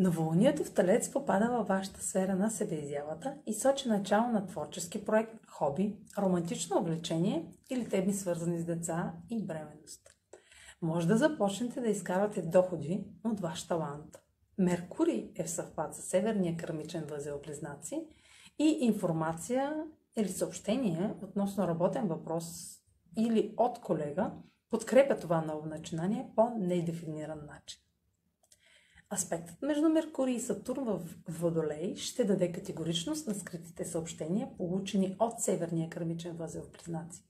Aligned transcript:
Новолунието 0.00 0.64
в 0.64 0.74
Талец 0.74 1.12
попада 1.12 1.48
във 1.50 1.68
вашата 1.68 2.02
сфера 2.02 2.36
на 2.36 2.50
себеизявата 2.50 3.34
и 3.46 3.54
сочи 3.54 3.88
начало 3.88 4.28
на 4.28 4.46
творчески 4.46 5.04
проект, 5.04 5.46
хоби, 5.46 5.96
романтично 6.18 6.80
увлечение 6.80 7.52
или 7.70 7.88
теми 7.88 8.12
свързани 8.12 8.58
с 8.58 8.64
деца 8.64 9.12
и 9.30 9.46
бременност. 9.46 10.00
Може 10.82 11.08
да 11.08 11.16
започнете 11.16 11.80
да 11.80 11.88
изкарвате 11.88 12.42
доходи 12.42 13.04
от 13.24 13.40
ваш 13.40 13.66
талант. 13.68 14.18
Меркурий 14.58 15.32
е 15.36 15.44
в 15.44 15.50
съвпад 15.50 15.94
с 15.94 16.02
северния 16.02 16.56
кърмичен 16.56 17.04
възел 17.04 17.40
Близнаци 17.46 18.06
и 18.58 18.78
информация 18.80 19.84
или 20.16 20.28
съобщение 20.28 21.14
относно 21.22 21.68
работен 21.68 22.08
въпрос 22.08 22.46
или 23.18 23.54
от 23.56 23.80
колега 23.80 24.30
подкрепя 24.70 25.16
това 25.16 25.40
ново 25.40 25.66
начинание 25.66 26.30
по 26.36 26.50
недефиниран 26.58 27.46
начин. 27.46 27.80
Аспектът 29.12 29.62
между 29.62 29.88
Меркурий 29.88 30.34
и 30.34 30.40
Сатурн 30.40 30.84
в 30.84 31.00
Водолей 31.28 31.96
ще 31.96 32.24
даде 32.24 32.52
категоричност 32.52 33.26
на 33.26 33.34
скритите 33.34 33.84
съобщения, 33.84 34.48
получени 34.56 35.16
от 35.18 35.40
Северния 35.40 35.90
кърмичен 35.90 36.36
възел 36.36 36.62
в 36.62 36.70
Близнаци. 36.70 37.24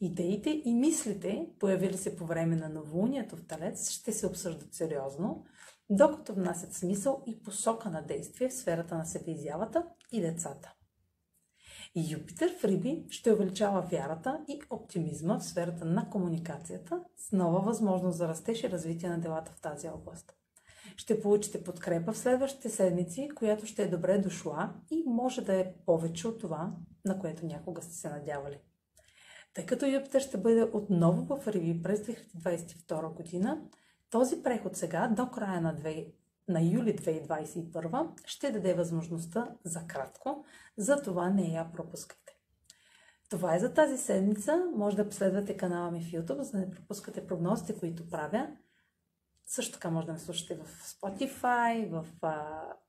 Идеите 0.00 0.62
и 0.64 0.74
мислите, 0.74 1.46
появили 1.58 1.96
се 1.96 2.16
по 2.16 2.26
време 2.26 2.56
на 2.56 2.68
новолунието 2.68 3.36
в 3.36 3.46
Талец, 3.46 3.90
ще 3.90 4.12
се 4.12 4.26
обсъждат 4.26 4.74
сериозно, 4.74 5.44
докато 5.90 6.34
внасят 6.34 6.74
смисъл 6.74 7.22
и 7.26 7.42
посока 7.42 7.90
на 7.90 8.02
действие 8.02 8.48
в 8.48 8.54
сферата 8.54 8.94
на 8.94 9.04
себеизявата 9.04 9.86
и 10.12 10.20
децата. 10.20 10.74
Юпитер 12.10 12.54
в 12.60 12.64
Риби 12.64 13.06
ще 13.10 13.32
увеличава 13.32 13.80
вярата 13.80 14.44
и 14.48 14.60
оптимизма 14.70 15.38
в 15.38 15.44
сферата 15.44 15.84
на 15.84 16.10
комуникацията 16.10 17.04
с 17.16 17.32
нова 17.32 17.60
възможност 17.60 18.18
за 18.18 18.28
растеж 18.28 18.62
и 18.62 18.70
развитие 18.70 19.08
на 19.08 19.20
делата 19.20 19.52
в 19.52 19.60
тази 19.60 19.88
област 19.88 20.32
ще 20.96 21.20
получите 21.20 21.64
подкрепа 21.64 22.12
в 22.12 22.18
следващите 22.18 22.70
седмици, 22.70 23.28
която 23.34 23.66
ще 23.66 23.82
е 23.82 23.88
добре 23.88 24.18
дошла 24.18 24.74
и 24.90 25.04
може 25.06 25.40
да 25.40 25.54
е 25.54 25.72
повече 25.86 26.28
от 26.28 26.40
това, 26.40 26.72
на 27.04 27.18
което 27.18 27.46
някога 27.46 27.82
сте 27.82 27.94
се 27.94 28.08
надявали. 28.08 28.58
Тъй 29.54 29.66
като 29.66 29.86
Юпитер 29.86 30.20
ще 30.20 30.38
бъде 30.38 30.62
отново 30.62 31.36
в 31.36 31.48
Риви 31.48 31.82
през 31.82 32.00
2022 32.00 33.14
година, 33.14 33.62
този 34.10 34.42
преход 34.42 34.76
сега 34.76 35.08
до 35.08 35.30
края 35.30 35.60
на, 35.60 35.74
2, 35.74 36.12
на 36.48 36.62
юли 36.62 36.96
2021 36.96 38.08
ще 38.24 38.50
даде 38.50 38.74
възможността 38.74 39.48
за 39.64 39.86
кратко, 39.86 40.44
за 40.76 41.02
това 41.02 41.30
не 41.30 41.42
я 41.42 41.72
пропускайте. 41.72 42.36
Това 43.30 43.54
е 43.54 43.58
за 43.58 43.74
тази 43.74 43.98
седмица. 43.98 44.64
Може 44.76 44.96
да 44.96 45.08
последвате 45.08 45.56
канала 45.56 45.90
ми 45.90 46.00
в 46.00 46.12
YouTube, 46.12 46.40
за 46.40 46.52
да 46.52 46.58
не 46.58 46.70
пропускате 46.70 47.26
прогнозите, 47.26 47.78
които 47.78 48.10
правя. 48.10 48.48
Също 49.46 49.72
така 49.72 49.90
може 49.90 50.06
да 50.06 50.12
ме 50.12 50.18
слушате 50.18 50.54
в 50.54 50.66
Spotify, 50.82 51.88
в, 51.90 52.06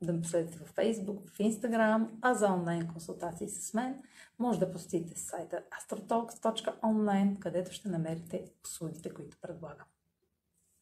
да 0.02 0.14
ме 0.14 0.22
последите 0.22 0.58
в 0.58 0.74
Facebook, 0.76 1.30
в 1.30 1.38
Instagram, 1.38 2.08
а 2.22 2.34
за 2.34 2.48
онлайн 2.48 2.88
консултации 2.88 3.50
с 3.50 3.74
мен 3.74 4.04
може 4.40 4.60
да 4.60 4.72
посетите 4.72 5.20
сайта 5.20 5.64
astrotalks.online, 5.82 7.40
където 7.40 7.72
ще 7.72 7.90
намерите 7.90 8.52
услугите, 8.64 9.14
които 9.14 9.38
предлагам. 9.42 9.88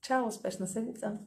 Чао! 0.02 0.28
Успешна 0.28 0.68
седмица! 0.68 1.18